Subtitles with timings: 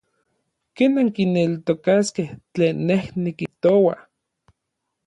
[0.75, 3.95] ¿ken ankineltokaskej tlen nej nikijtoua?